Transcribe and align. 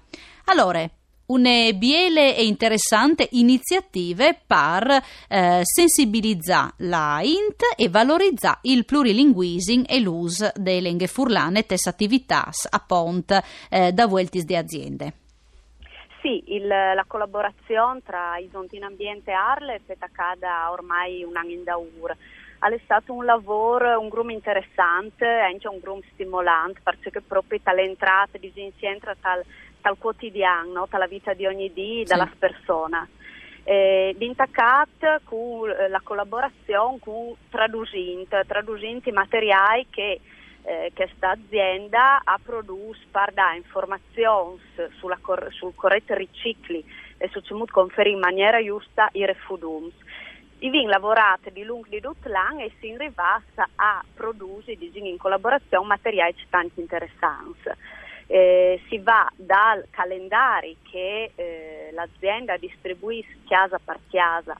Allora, 0.47 0.85
une 1.27 1.73
biele 1.73 2.35
e 2.35 2.43
interessante 2.45 3.29
iniziative 3.31 4.37
per 4.45 5.01
eh, 5.29 5.61
sensibilizzare 5.63 6.73
la 6.79 7.21
INT 7.21 7.61
e 7.77 7.87
valorizzare 7.87 8.59
il 8.63 8.83
plurilinguismo 8.83 9.85
e 9.87 10.01
l'uso 10.01 10.51
delle 10.53 10.81
lingue 10.81 11.07
furlane 11.07 11.65
tes 11.65 11.87
attività 11.87 12.49
a 12.69 12.83
pont 12.85 13.41
eh, 13.69 13.93
da 13.93 14.07
vueltis 14.07 14.43
di 14.43 14.57
aziende. 14.57 15.13
Sì, 16.21 16.43
il, 16.47 16.67
la 16.67 17.05
collaborazione 17.07 18.01
tra 18.03 18.37
Isontin 18.37 18.83
Ambiente 18.83 19.31
e 19.31 19.33
Arle 19.33 19.81
è 19.85 19.95
accada 19.97 20.69
ormai 20.71 21.23
un 21.23 21.37
anno 21.37 21.51
in 21.51 21.63
daur 21.63 22.17
è 22.73 22.79
stato 22.83 23.13
un 23.13 23.25
lavoro, 23.25 23.99
un 23.99 24.09
groom 24.09 24.31
interessante, 24.31 25.27
anche 25.27 25.67
un 25.67 25.79
groom 25.79 26.01
stimolante, 26.13 26.79
perché 26.83 27.21
proprio 27.21 27.59
l'entrata 27.73 28.37
disinsientra 28.37 29.15
tal, 29.19 29.43
tal 29.81 29.97
quotidiano, 29.97 30.71
no? 30.71 30.87
dalla 30.89 31.07
vita 31.07 31.33
di 31.33 31.45
ogni 31.45 31.71
giorno, 31.73 32.03
dalla 32.03 32.29
sì. 32.31 32.37
persona. 32.37 33.07
Eh, 33.63 34.15
intaccat 34.19 35.21
con 35.23 35.67
la 35.67 35.99
collaborazione 36.03 36.99
con 36.99 37.35
traducenti, 37.49 38.35
traducenti 38.45 39.11
materiali 39.11 39.87
che 39.89 40.21
eh, 40.63 40.91
questa 40.93 41.31
azienda 41.31 42.21
ha 42.23 42.39
prodotto 42.43 42.97
per 43.11 43.31
dare 43.33 43.57
informazioni 43.57 44.59
sulla, 44.97 45.19
sul 45.49 45.73
corretto 45.75 46.13
ricicli 46.13 46.83
e 47.17 47.29
su 47.29 47.41
come 47.47 47.65
conferire 47.65 48.15
in 48.15 48.21
maniera 48.21 48.63
giusta 48.63 49.09
i 49.13 49.25
refudums 49.25 49.93
i 50.65 50.69
vin 50.71 50.87
lavorati 50.87 51.51
di 51.51 51.63
lungo 51.63 51.87
di 51.89 52.01
tutto 52.01 52.27
l'anno 52.27 52.61
e 52.61 52.71
si 52.79 52.95
rivassa 52.97 53.69
a 53.75 54.03
produrre 54.15 54.75
in 54.79 55.17
collaborazione 55.17 55.85
materiali 55.85 56.35
tanto 56.49 56.79
interessanti. 56.79 57.69
Eh, 58.27 58.81
si 58.87 58.97
va 58.97 59.31
dal 59.35 59.85
calendario 59.91 60.75
che 60.89 61.31
eh, 61.35 61.89
l'azienda 61.93 62.57
distribuisce 62.57 63.37
chiesa 63.45 63.77
per 63.77 63.99
chiesa 64.09 64.57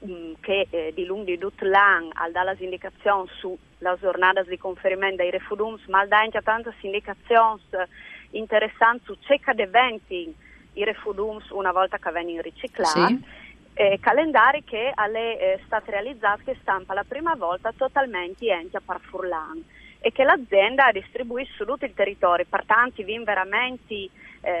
mh, 0.00 0.12
mm, 0.12 0.32
che 0.40 0.66
eh, 0.68 0.92
di 0.94 1.06
lungo 1.06 1.24
di 1.24 1.38
tutto 1.38 1.64
l'anno 1.64 2.10
al 2.12 2.32
dà 2.32 2.42
le 2.42 2.54
indicazioni 2.58 3.26
sulla 3.38 3.96
giornata 3.98 4.42
di 4.42 4.58
conferimento 4.58 5.22
dei 5.22 5.30
refudums 5.30 5.86
ma 5.86 6.04
dà 6.04 6.18
anche 6.18 6.42
tante 6.42 6.74
indicazioni 6.82 7.62
interessanti 8.32 9.04
su 9.06 9.16
che 9.26 9.54
diventano 9.54 10.34
i 10.74 10.84
refudums 10.84 11.48
una 11.48 11.72
volta 11.72 11.96
che 11.96 12.10
vengono 12.10 12.42
riciclati 12.42 13.16
sì 13.16 13.41
eh, 13.74 13.98
calendari 14.00 14.64
che 14.64 14.92
alle 14.94 15.38
eh, 15.38 15.60
state 15.66 15.90
realizzate 15.90 16.42
che 16.44 16.56
stampa 16.60 16.94
la 16.94 17.04
prima 17.04 17.34
volta 17.34 17.72
totalmente 17.76 18.46
enti 18.46 18.76
a 18.76 18.82
Parfurlan 18.84 19.64
e 20.00 20.12
che 20.12 20.24
l'azienda 20.24 20.90
distribuisce 20.90 21.54
su 21.54 21.64
tutto 21.64 21.84
il 21.84 21.94
territorio, 21.94 22.44
pertanto 22.48 23.02
vi 23.04 23.22
veramente 23.22 23.94
eh, 23.94 24.10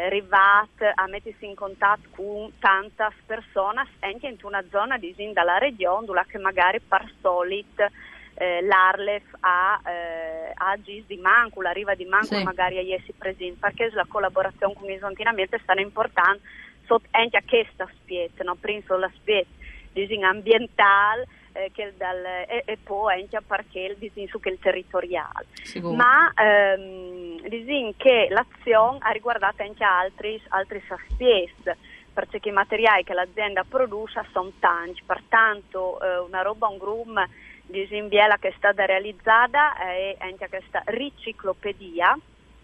arrivati 0.06 0.84
a 0.94 1.06
mettersi 1.08 1.44
in 1.44 1.56
contatto 1.56 2.08
con 2.14 2.52
tante 2.60 3.08
persone 3.26 3.86
anche 4.00 4.28
in 4.28 4.36
una 4.42 4.62
zona 4.70 4.96
di 4.98 5.14
dalla 5.32 5.58
regione 5.58 6.06
dove 6.06 6.24
magari 6.38 6.80
per 6.80 7.12
solito 7.20 7.86
eh, 8.34 8.62
l'Arlef 8.62 9.24
ha, 9.40 9.80
eh, 9.84 10.52
ha 10.54 10.76
GIS 10.80 11.06
di 11.06 11.16
Manco, 11.16 11.60
la 11.60 11.72
riva 11.72 11.94
di 11.94 12.04
Manco 12.04 12.36
sì. 12.36 12.42
magari 12.42 12.78
a 12.78 12.94
essi 12.94 13.12
presenti, 13.12 13.58
perché 13.58 13.90
la 13.92 14.06
collaborazione 14.08 14.74
con 14.74 14.90
i 14.90 14.98
zontinamenti 14.98 15.56
è 15.56 15.60
stata 15.62 15.80
importante 15.80 16.40
sotto 16.84 17.06
anche 17.12 17.36
a 17.36 17.42
questa 17.46 17.88
spiezza, 17.94 18.44
no? 18.44 18.56
sulla 18.86 19.10
spiezza 19.14 19.50
diciamo, 19.92 20.26
ambientale 20.26 21.26
eh, 21.52 21.70
che 21.72 21.92
dal, 21.96 22.24
e, 22.24 22.62
e, 22.64 22.78
poi 22.82 23.20
anche 23.20 23.40
perché 23.46 23.94
diciamo, 23.98 24.26
su 24.28 24.40
che 24.40 24.50
il 24.50 24.58
territoriale. 24.58 25.46
Sicuro. 25.62 25.94
Ma 25.94 26.32
ehm, 26.34 27.46
diciamo 27.48 27.92
che 27.96 28.28
l'azione 28.30 28.98
ha 29.00 29.10
riguardato 29.10 29.62
anche 29.62 29.84
altri, 29.84 30.40
altri 30.48 30.82
spiezze 31.10 31.76
perché 32.12 32.48
i 32.48 32.52
materiali 32.52 33.04
che 33.04 33.14
l'azienda 33.14 33.64
produce 33.66 34.22
sono 34.32 34.52
tanti, 34.58 35.02
pertanto 35.04 35.98
eh, 36.00 36.18
una 36.18 36.42
roba, 36.42 36.68
un 36.68 36.76
groom 36.76 37.26
di 37.64 37.86
Zimbiela 37.88 38.36
che 38.36 38.48
è 38.48 38.54
stata 38.56 38.84
realizzata 38.84 39.76
è 39.78 40.16
anche 40.18 40.48
questa 40.48 40.82
riciclopedia, 40.86 42.18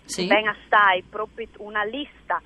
sì. 0.04 0.26
ben 0.26 0.48
assai 0.48 1.02
proprio 1.02 1.48
una 1.58 1.82
lista 1.84 2.42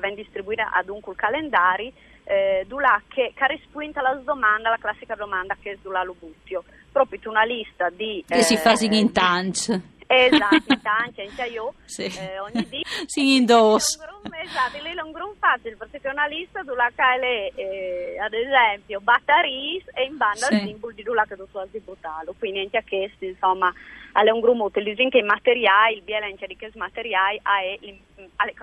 che 0.00 0.06
viene 0.06 0.22
distribuita 0.22 0.70
ad 0.70 0.88
un 0.88 1.00
calendario 1.14 1.92
eh, 2.24 2.66
che, 3.08 3.32
che 3.34 3.46
risponde 3.46 3.98
alla 4.00 4.14
domanda, 4.14 4.70
la 4.70 4.78
classica 4.78 5.14
domanda 5.14 5.56
che 5.60 5.72
è 5.72 5.76
sulla 5.82 6.02
Lubuzio. 6.02 6.64
Proprio 6.90 7.20
una 7.28 7.44
lista 7.44 7.88
di... 7.90 8.24
Che 8.26 8.34
eh, 8.34 8.42
si 8.42 8.56
fa 8.56 8.74
in 8.80 9.12
tanci. 9.12 9.94
Esatto, 10.06 10.54
in 10.72 10.80
tanci, 10.82 11.20
anche 11.22 11.44
io, 11.50 11.74
sì. 11.84 12.04
eh, 12.04 12.38
ogni 12.38 12.66
dì. 12.68 12.84
si 13.06 13.36
indossa. 13.36 14.04
Esatto, 14.42 14.82
lì 14.82 14.94
è 14.94 15.00
un 15.00 15.12
gran 15.12 15.32
facile 15.38 15.76
perché 15.76 16.00
è 16.00 16.10
una 16.10 16.26
c'è, 16.26 17.52
eh, 17.54 18.16
ad 18.20 18.32
esempio, 18.32 19.00
batteries 19.00 19.84
e 19.94 20.04
in 20.04 20.16
banda 20.16 20.46
sì. 20.46 20.54
il 20.54 20.60
simbolo 20.60 20.92
di 20.92 21.02
che 21.26 21.36
tu 21.36 21.58
hai 21.58 21.80
buttato. 21.84 22.34
Quindi 22.38 22.60
anche 22.60 22.84
questo, 22.86 23.24
insomma, 23.24 23.72
è 24.12 24.30
un 24.30 24.40
gruppo 24.40 24.64
utilizzato 24.64 25.08
che 25.08 25.18
i 25.18 25.22
materiali, 25.22 25.96
il 25.96 26.02
bilancio 26.02 26.46
di 26.46 26.56
questi 26.56 26.78
materiali 26.78 27.40
è, 27.42 27.78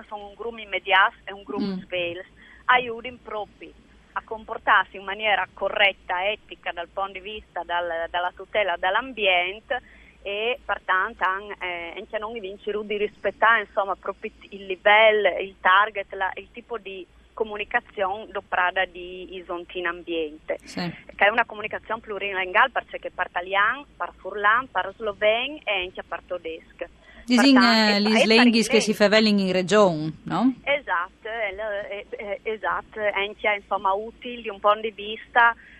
sono 0.08 0.28
un 0.28 0.34
gruppo 0.34 0.58
immediato 0.58 1.14
e 1.24 1.32
un 1.32 1.42
gruppo 1.42 1.64
mm. 1.64 1.82
svels, 1.82 2.26
aiutano 2.66 3.18
proprio 3.22 3.70
a 4.16 4.22
comportarsi 4.24 4.96
in 4.96 5.04
maniera 5.04 5.46
corretta, 5.52 6.30
etica 6.30 6.72
dal 6.72 6.88
punto 6.88 7.12
di 7.12 7.20
vista 7.20 7.62
dal, 7.64 8.06
dalla 8.10 8.32
tutela 8.34 8.76
dell'ambiente 8.76 9.82
e 10.24 10.58
pertanto 10.64 11.22
eh, 11.60 12.02
non 12.18 12.32
vincere 12.32 12.78
di 12.86 12.96
rispettare 12.96 13.66
insomma, 13.68 13.94
proprio 13.94 14.30
il 14.48 14.64
livello, 14.64 15.28
il 15.38 15.56
target, 15.60 16.10
la, 16.14 16.30
il 16.36 16.48
tipo 16.50 16.78
di 16.78 17.06
comunicazione 17.34 18.28
doprada 18.30 18.86
di 18.86 19.36
Isontin 19.36 19.86
Ambiente, 19.86 20.56
sì. 20.64 20.80
che 21.14 21.26
è 21.26 21.28
una 21.28 21.44
comunicazione 21.44 22.00
plurilinguale 22.00 22.70
perché 22.70 23.10
per 23.10 23.26
italiano, 23.28 23.84
per 23.94 24.12
furlan, 24.16 24.70
per 24.70 24.94
sloven 24.96 25.58
e 25.62 25.82
anche 25.82 26.02
per 26.02 26.22
tedesco. 26.26 26.86
Disin 27.26 27.56
uh, 27.56 27.98
gli 27.98 28.24
linguis 28.26 28.68
che 28.68 28.80
si 28.80 28.94
favelin 28.94 29.38
in 29.38 29.52
regione, 29.52 30.12
no? 30.24 30.54
Esatto, 30.62 31.28
eh, 31.28 32.06
eh, 32.10 32.40
esatto, 32.42 33.00
anche 33.00 33.60
insomma 33.60 33.92
utili 33.92 34.48
un 34.48 34.60
punto 34.60 34.80
di 34.80 34.90
vista 34.90 35.52
eh, 35.52 35.73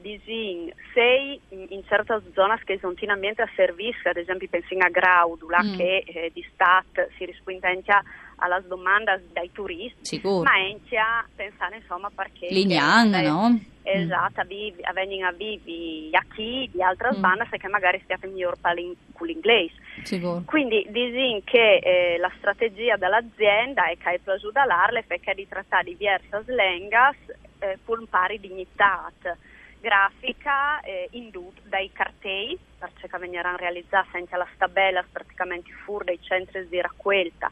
disin 0.00 0.72
sei 0.92 1.40
in 1.48 1.82
certe 1.86 2.20
zone 2.34 2.60
che 2.64 2.78
sono 2.80 2.94
in 2.98 3.10
ambiente 3.10 3.42
a 3.42 3.48
servizio, 3.54 4.10
ad 4.10 4.16
esempio 4.16 4.48
penso 4.48 4.74
a 4.76 4.88
Graudula 4.88 5.62
mm. 5.62 5.76
che 5.76 6.04
eh, 6.06 6.30
di 6.34 6.44
Stat 6.52 7.08
si 7.16 7.24
risponde 7.24 7.68
anche 7.68 7.92
alla 8.36 8.60
domanda 8.60 9.18
dai 9.32 9.50
turisti, 9.52 9.98
Sicuro. 10.02 10.42
ma 10.42 10.52
anche 10.52 10.96
a 10.96 11.24
pensare 11.34 11.76
insomma 11.76 12.10
perché... 12.14 12.48
Lignang, 12.50 13.14
eh, 13.14 13.22
no? 13.22 13.60
Esatto, 13.82 14.42
mm. 14.44 14.78
a 14.82 14.92
venire 14.92 15.26
a 15.26 15.32
vivi 15.32 16.10
a 16.12 16.24
chi 16.34 16.68
di 16.72 16.82
altre 16.82 17.10
mm. 17.16 17.20
bande 17.20 17.46
che 17.50 17.68
magari 17.68 18.00
stiate 18.02 18.26
miglior 18.26 18.56
con 18.60 19.26
l'inglese. 19.26 19.74
Sicuro. 20.02 20.42
Quindi 20.46 20.86
disin 20.90 21.42
che 21.44 21.76
eh, 21.76 22.18
la 22.18 22.30
strategia 22.38 22.96
dell'azienda 22.96 23.86
è 23.86 23.96
che 23.96 24.14
è 24.14 24.18
piaciuta 24.18 24.62
all'Arle 24.62 25.04
perché 25.06 25.34
di 25.34 25.46
trattare 25.46 25.84
diverse 25.84 26.42
lengas 26.46 27.16
eh, 27.60 27.78
con 27.84 28.06
pari 28.08 28.40
dignità 28.40 29.10
grafica 29.80 30.80
eh, 30.80 31.08
in 31.12 31.30
dai 31.64 31.90
cartei, 31.92 32.58
perché 32.78 33.08
verranno 33.18 33.56
realizzati 33.56 34.16
anche 34.16 34.36
la 34.36 34.46
stabella 34.54 35.04
praticamente 35.10 35.70
fuori 35.84 36.04
dai 36.04 36.20
centri 36.22 36.68
di 36.68 36.80
raccolta, 36.80 37.50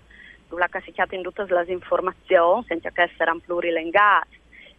dove 0.49 0.69
si 0.85 0.93
chiama 0.93 1.15
in 1.15 1.23
tutte 1.23 1.45
le 1.45 1.65
informazioni, 1.69 2.65
senza 2.67 2.91
che 2.91 3.11
siano 3.17 3.41
plurilengate 3.45 4.37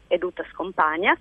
e 0.08 0.18
tutte 0.18 0.46
scompagne, 0.52 1.18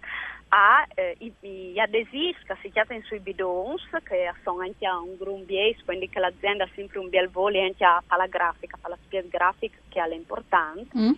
a 0.49 0.87
eh, 0.95 1.15
i, 1.19 1.33
i, 1.41 1.81
adesivi 1.81 2.35
che 2.47 2.57
si 2.63 2.71
chiamano 2.71 3.03
sui 3.05 3.21
bidons, 3.21 3.83
che 4.03 4.33
sono 4.43 4.61
anche 4.61 4.87
un 4.89 5.17
grumbies, 5.19 5.83
quindi 5.85 6.09
che 6.09 6.21
l'azienda 6.21 6.65
ha 6.65 6.69
sempre 6.75 6.99
un 6.99 7.09
bel 7.09 7.29
volo 7.29 7.61
anche 7.61 7.85
a 7.85 8.03
la 8.17 8.27
grafica, 8.27 8.79
a 8.81 8.89
la 8.89 8.99
spiega 9.03 9.29
grafica 9.31 9.77
che 9.89 10.03
è 10.03 10.09
l'importante. 10.09 10.97
Mm. 10.97 11.13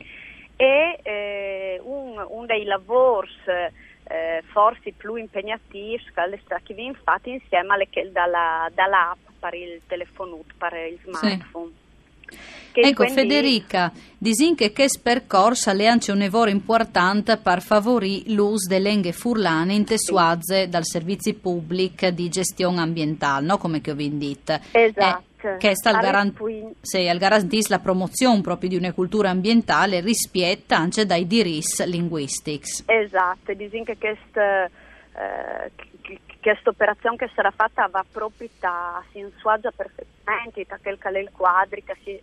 E 0.56 1.00
eh, 1.02 1.80
un, 1.82 2.22
un, 2.28 2.44
dei 2.44 2.64
lavori 2.64 3.30
eh, 4.04 4.42
forse 4.52 4.92
più 4.96 5.14
impegnativi 5.14 6.00
che 6.62 6.74
vi 6.74 6.84
infatti 6.84 7.30
insieme 7.30 7.74
alle 7.74 7.88
che 7.88 8.10
dalla, 8.12 8.68
dall'app 8.74 9.18
per 9.38 9.54
il 9.54 9.80
telefono, 9.86 10.40
per 10.58 10.72
il 10.74 10.98
smartphone. 11.04 11.70
Sì. 11.70 11.78
Che 12.72 12.80
ecco 12.80 13.04
quindi... 13.04 13.20
Federica, 13.20 13.92
disin 14.16 14.54
che 14.54 14.72
questo 14.72 15.00
percorso 15.02 15.70
è 15.70 15.86
anche 15.86 16.12
un 16.12 16.18
lavoro 16.18 16.50
importante 16.50 17.36
per 17.36 17.60
favorire 17.62 18.30
l'uso 18.32 18.68
delle 18.68 18.90
lingue 18.90 19.12
furlane 19.12 19.74
in 19.74 19.84
tessuazze 19.84 20.64
sì. 20.64 20.68
dal 20.68 20.84
servizi 20.84 21.34
pubblici 21.34 22.12
di 22.14 22.28
gestione 22.28 22.80
ambientale, 22.80 23.44
no? 23.44 23.58
come 23.58 23.80
che 23.80 23.90
ho 23.90 23.94
detto. 23.94 24.60
Esatto. 24.70 25.22
Eh, 25.24 25.29
che 25.58 25.74
sta 25.74 25.90
al, 25.90 26.00
garan- 26.00 26.74
sì, 26.80 27.08
al 27.08 27.18
garantire 27.18 27.66
la 27.68 27.78
promozione 27.78 28.40
proprio 28.40 28.68
di 28.68 28.76
una 28.76 28.92
cultura 28.92 29.30
ambientale 29.30 30.00
rispetto 30.00 30.74
anche 30.74 31.06
dai 31.06 31.26
diritti 31.26 31.84
linguistici. 31.86 32.84
Esatto, 32.86 33.52
disin 33.54 33.84
che 33.84 33.96
questo... 33.98 34.40
Eh, 34.40 35.88
questa 36.40 36.70
operazione 36.70 37.16
che 37.16 37.30
sarà 37.34 37.50
fatta 37.50 37.86
va 37.88 38.04
proprio 38.10 38.48
da 38.58 39.02
si 39.12 39.18
insuaggia 39.18 39.70
perfettamente 39.70 40.64
da 40.66 40.78
quel 40.82 40.98
che 40.98 41.08
è 41.08 41.18
il 41.18 41.30
quadro 41.30 41.78
che, 41.84 42.22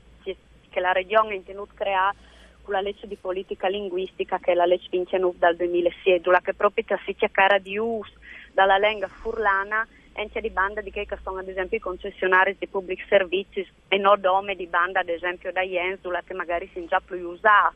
che 0.69 0.79
la 0.79 0.91
regione 0.91 1.33
ha 1.33 1.35
intenuto 1.35 1.71
a 1.73 1.77
creare 1.77 2.15
con 2.63 2.73
la 2.73 2.81
legge 2.81 3.07
di 3.07 3.15
politica 3.15 3.67
linguistica 3.67 4.39
che 4.39 4.51
è 4.51 4.55
la 4.55 4.65
legge 4.65 4.87
29 4.89 5.37
dal 5.37 5.55
2006 5.55 6.21
che 6.41 6.53
proprio 6.53 6.83
si 7.05 7.15
cerca 7.15 7.59
di 7.59 7.77
uso 7.77 8.11
dalla 8.53 8.77
lingua 8.77 9.07
furlana 9.07 9.87
ente 10.17 10.41
di 10.41 10.49
banda 10.49 10.81
di 10.81 10.89
che 10.89 11.07
sono 11.23 11.37
ad 11.37 11.47
esempio 11.47 11.77
i 11.77 11.81
concessionari 11.81 12.55
di 12.57 12.67
pubblic 12.67 13.05
servizi 13.07 13.65
e 13.87 13.97
non 13.97 14.19
dome 14.19 14.55
di 14.55 14.65
banda 14.65 15.01
ad 15.01 15.09
esempio 15.09 15.51
da 15.51 15.61
Jensula 15.61 16.23
che 16.23 16.33
magari 16.33 16.67
si 16.73 16.83
già 16.87 16.99
più 16.99 17.17
usati 17.29 17.75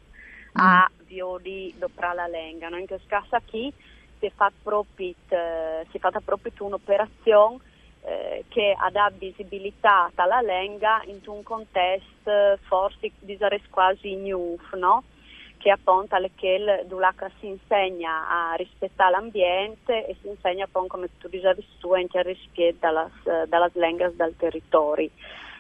a 0.54 0.90
mm. 0.90 1.06
viodi 1.06 1.74
dopo 1.78 2.02
la 2.02 2.26
lingua. 2.26 2.70
No? 2.70 2.78
In 2.78 2.88
questo 2.88 3.06
caso 3.08 3.38
qui 3.48 3.72
si 4.20 4.26
è 4.26 4.32
fatta 4.36 4.56
proprio, 4.62 5.14
è 5.38 6.22
proprio 6.24 6.52
un'operazione 6.66 7.60
eh, 8.04 8.46
che 8.48 8.76
ha 8.76 8.90
dato 8.90 9.16
visibilità 9.20 10.12
alla 10.16 10.42
lingua 10.42 11.02
in 11.06 11.20
un 11.26 11.44
contesto 11.44 12.30
eh, 12.30 12.58
forse 12.64 13.12
quasi 13.70 14.16
new, 14.16 14.58
no? 14.74 15.04
Che 15.62 15.70
appunto 15.70 16.16
alle 16.16 16.32
che 16.36 17.30
si 17.40 17.48
insegna 17.48 18.28
a 18.28 18.56
rispettare 18.56 19.12
l'ambiente 19.12 20.08
e 20.08 20.16
si 20.20 20.28
insegna 20.28 20.66
appunto 20.66 20.96
come 20.96 21.10
tu 21.20 21.28
dicevi 21.28 21.64
anche 21.96 22.18
a 22.18 22.24
rispettare 22.24 23.12
dalle, 23.24 23.48
dalle 23.48 23.72
lingue 23.76 24.12
del 24.16 24.36
territorio. 24.38 25.10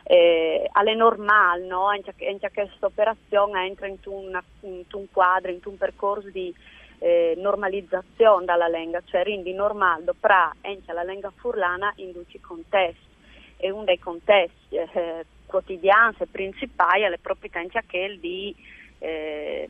Eh, 0.03 0.67
è 0.71 0.93
normale, 0.95 1.67
no? 1.67 1.85
anche, 1.85 2.13
anche 2.27 2.51
questa 2.51 2.87
operazione 2.87 3.67
entra 3.67 3.85
in 3.85 3.97
un, 4.05 4.41
in 4.61 4.83
un 4.91 5.05
quadro, 5.11 5.51
in 5.51 5.59
un 5.63 5.77
percorso 5.77 6.29
di 6.29 6.53
eh, 6.97 7.35
normalizzazione 7.37 8.45
dalla 8.45 8.67
lingua, 8.67 9.01
cioè 9.05 9.23
rendi 9.23 9.53
normale 9.53 10.03
pra 10.19 10.51
entra 10.61 10.93
la 10.93 11.03
lingua 11.03 11.31
furlana 11.35 11.93
in 11.97 12.11
i 12.27 12.39
contesti 12.39 13.09
e 13.57 13.69
uno 13.69 13.83
dei 13.83 13.99
contesti 13.99 14.75
eh, 14.75 15.25
quotidiani 15.45 16.15
e 16.17 16.25
principali 16.25 17.03
è 17.03 17.09
le 17.09 17.19
proprietà 17.19 17.59
anche 17.59 17.77
di 18.19 18.55
eh, 18.97 19.69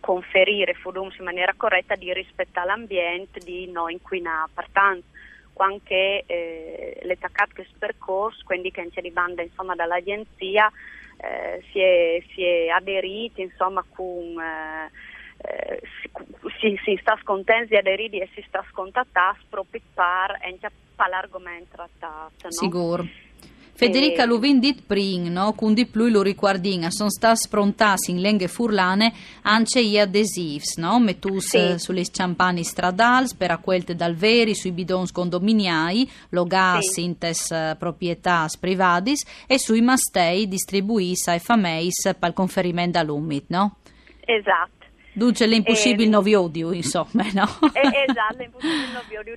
conferire 0.00 0.74
fudums 0.74 1.16
in 1.18 1.24
maniera 1.24 1.54
corretta, 1.56 1.94
di 1.94 2.12
rispettare 2.12 2.66
l'ambiente, 2.66 3.40
di 3.40 3.70
non 3.70 3.90
inquinare. 3.90 4.50
Pertanto, 4.54 5.06
anche 5.56 6.24
eh, 6.26 7.00
le 7.02 7.18
TACAT 7.18 7.52
che 7.52 7.66
percorso, 7.78 8.42
quindi 8.44 8.70
che 8.70 8.88
c'è 8.90 9.00
di 9.00 9.10
banda 9.10 9.42
insomma, 9.42 9.74
dall'agenzia, 9.74 10.70
eh, 11.16 11.62
si, 11.72 11.80
è, 11.80 12.22
si 12.32 12.42
è 12.44 12.68
aderiti 12.68 13.42
insomma 13.42 13.84
con 13.88 14.40
eh, 14.40 14.90
eh, 15.38 15.80
si, 16.60 16.78
si, 16.84 16.98
sta 17.00 17.16
scontenti 17.22 17.68
di 17.68 17.76
e 18.18 18.28
si 18.34 18.44
sta 18.46 18.64
scontattando 18.70 19.38
proprio 19.48 19.80
per 20.96 21.08
l'argomento 21.08 21.76
trattato. 21.76 22.32
No? 22.42 22.50
Sicuro. 22.50 23.06
Federica 23.78 24.24
Luvin 24.24 24.58
dit 24.58 24.82
pring, 24.84 25.28
no? 25.28 25.52
Con 25.52 25.72
di 25.72 25.86
più 25.86 26.08
lo 26.08 26.20
riguardin, 26.20 26.90
sono 26.90 27.10
stati 27.10 27.42
sprontati 27.42 28.10
in 28.10 28.20
lingue 28.20 28.48
furlane 28.48 29.12
anche 29.42 29.84
gli 29.84 29.96
adesivi, 29.96 30.64
no? 30.78 30.98
Mettus 30.98 31.46
sì. 31.46 31.78
sulle 31.78 32.02
campane 32.12 32.64
stradali, 32.64 33.28
per 33.38 33.52
acquelte 33.52 33.94
dal 33.94 34.16
veri, 34.16 34.56
sui 34.56 34.72
bidons 34.72 35.12
condominiali, 35.12 36.10
logas 36.30 36.90
sì. 36.90 37.04
in 37.04 37.18
tes 37.18 37.52
eh, 37.52 37.76
proprietà 37.78 38.48
privadis 38.58 39.24
e 39.46 39.60
sui 39.60 39.80
mastei 39.80 40.48
distribuiti 40.48 41.30
ai 41.30 41.38
fameis 41.38 42.04
il 42.04 42.32
conferimento 42.34 42.98
all'umit, 42.98 43.44
no? 43.46 43.76
Esatto. 44.24 44.86
Dunque 45.12 45.46
l'impossibile 45.46 46.08
eh, 46.08 46.10
noviodio, 46.10 46.72
insomma, 46.72 47.22
no? 47.32 47.46
Eh, 47.74 48.04
esatto, 48.08 48.38
l'impossibile 48.38 48.90
noviodio, 48.92 49.36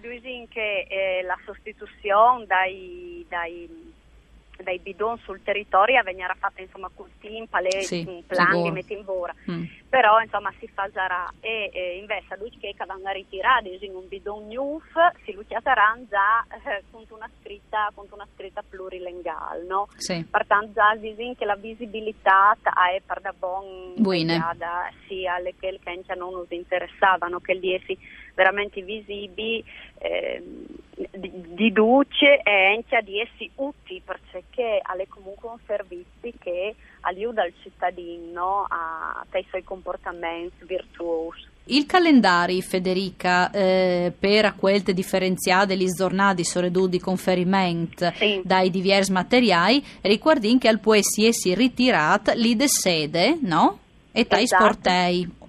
che 0.49 0.87
eh, 0.89 1.21
la 1.27 1.37
sostituzione 1.45 2.45
dai, 2.47 3.23
dai 3.29 3.89
dai 4.63 4.79
bidon 4.79 5.17
sul 5.19 5.41
territorio 5.43 6.01
veniva 6.03 6.35
fatta 6.39 6.61
insomma 6.61 6.89
team, 7.19 7.45
palè, 7.45 7.81
sì, 7.81 8.23
planghe, 8.25 8.85
vora. 9.03 9.33
Mm. 9.49 9.63
Però 9.89 10.19
insomma 10.21 10.53
si 10.59 10.67
farà 10.67 11.31
e, 11.39 11.69
e 11.73 11.97
invece 11.97 12.37
lui 12.37 12.49
che 12.59 12.73
vanno 12.85 13.07
a 13.09 13.11
ritirare 13.11 13.69
in 13.81 13.95
un 13.95 14.07
bidon 14.07 14.47
newf 14.47 14.93
si 15.23 15.33
lucciaterà 15.33 15.97
già 16.09 16.45
eh, 16.65 16.83
con 16.91 17.03
una 17.09 17.29
scritta 17.39 17.91
con 17.93 18.07
una 18.11 18.27
scritta 18.33 18.63
plurilinguale, 18.67 19.63
no? 19.65 19.87
Sì. 19.97 20.25
Pertanto 20.29 20.71
già 20.73 20.95
disin 20.95 21.35
che 21.35 21.45
la 21.45 21.55
visibilità 21.55 22.57
è 22.61 23.01
per 23.05 23.21
da 23.21 23.33
buon 23.37 23.93
sia 25.07 25.35
alle 25.35 25.53
che 26.05 26.15
non 26.15 26.33
nos 26.33 26.49
interessavano 26.49 27.39
che 27.39 27.53
li 27.53 27.73
essi 27.73 27.97
veramente 28.33 28.81
visibili 28.81 29.63
eh, 29.99 30.43
di, 31.09 31.71
duce 31.71 32.41
e 32.43 32.75
anche 32.75 33.01
di 33.03 33.19
essi 33.19 33.49
utili 33.55 34.01
perché 34.03 34.79
è 34.79 35.07
comunque 35.07 35.49
un 35.49 35.57
servizio 35.65 36.31
che 36.39 36.75
aiuta 37.01 37.45
il 37.45 37.53
cittadino 37.61 38.65
a, 38.67 39.25
i 39.33 39.45
suoi 39.49 39.63
comportamenti 39.63 40.65
virtuosi. 40.65 41.49
Il 41.65 41.85
calendario, 41.85 42.59
Federica, 42.61 43.49
eh, 43.51 44.11
per 44.17 44.45
acquelte 44.45 44.93
differenziate 44.93 45.67
degli 45.67 45.87
giornati 45.89 46.43
soredù 46.43 46.87
di 46.87 46.99
conferimento 46.99 48.11
sì. 48.15 48.41
dai 48.43 48.69
diversi 48.69 49.11
materiali, 49.11 49.83
riguardin 50.01 50.57
che 50.57 50.67
al 50.67 50.79
può 50.79 50.95
essi 50.95 51.53
ritirat 51.53 52.33
lì 52.35 52.55
de 52.55 52.67
sede, 52.67 53.37
no? 53.41 53.79
E 54.11 54.27
tai 54.27 54.43
esatto. 54.43 54.63
sportei 54.63 55.39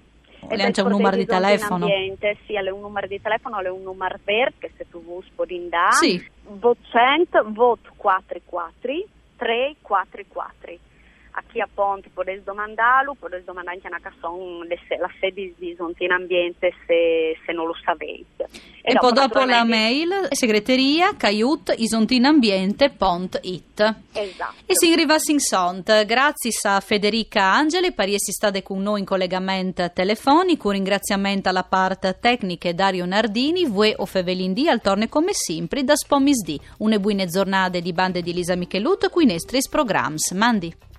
e 0.49 0.71
c'è 0.71 0.81
un 0.81 0.89
numero 0.89 1.15
di 1.15 1.25
telefono? 1.25 1.87
Sì, 1.87 2.53
è 2.53 2.69
un 2.69 2.79
numero 2.81 3.07
di 3.07 3.21
telefono, 3.21 3.59
è 3.59 3.69
un 3.69 3.83
numero 3.83 4.19
verde 4.23 4.55
che 4.59 4.71
se 4.77 4.85
tu 4.89 5.03
vuoi 5.03 5.23
puoi 5.35 5.67
dare. 5.69 5.93
Sì. 5.93 6.29
Vot 6.43 6.77
100, 6.89 7.43
vot 7.51 7.79
44, 7.95 9.05
344 9.37 10.91
a 11.35 11.43
chi 11.51 11.59
appunto 11.59 12.09
potete 12.13 12.43
domandarlo, 12.43 13.15
potete 13.17 13.43
domandare 13.43 13.77
anche 13.77 13.87
a 13.87 13.99
Casson 13.99 14.67
la 14.67 15.09
sede 15.19 15.51
di 15.57 15.75
in 15.97 16.11
Ambiente 16.11 16.71
se, 16.85 17.35
se, 17.43 17.51
non 17.51 17.65
lo 17.65 17.75
sapete. 17.83 18.47
E, 18.81 18.91
e 18.91 18.99
poi 18.99 19.13
dopo 19.13 19.43
la 19.43 19.63
mail 19.63 20.27
segreteria 20.29 21.15
caiut 21.15 21.73
isontinambiente.it 21.75 23.95
Esatto. 24.13 24.53
E 24.65 24.75
si 24.75 24.91
arriva 24.91 25.15
in 25.27 25.39
sont. 25.39 26.05
Grazie 26.05 26.51
a 26.63 26.79
Federica 26.79 27.43
Angeli 27.43 27.93
per 27.93 28.09
essere 28.09 28.33
stata 28.33 28.61
con 28.61 28.83
noi 28.83 28.99
in 28.99 29.05
collegamento 29.05 29.89
telefonico. 29.91 30.67
Un 30.67 30.75
ringraziamento 30.75 31.49
alla 31.49 31.63
parte 31.63 32.19
tecnica 32.19 32.71
Dario 32.73 33.05
Nardini, 33.05 33.65
voi 33.65 33.91
o 33.97 34.05
Fevelindì 34.05 34.67
al 34.67 34.81
torne 34.81 35.09
come 35.09 35.33
sempre 35.33 35.83
da 35.83 35.95
Spomisdì. 35.95 36.59
Une 36.79 36.99
buone 36.99 37.25
giornate 37.25 37.81
di 37.81 37.91
bande 37.91 38.21
di 38.21 38.33
Lisa 38.33 38.55
Michelut, 38.55 39.09
qui 39.09 39.25
nei 39.25 39.39
programmi. 39.69 40.17
Mandi. 40.33 40.92